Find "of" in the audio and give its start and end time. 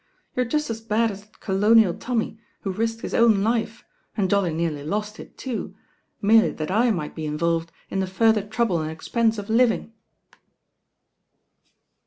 9.37-9.47